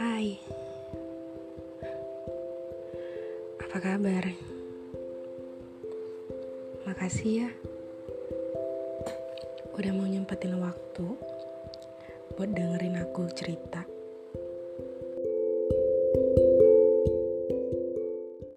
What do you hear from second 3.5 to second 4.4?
apa kabar?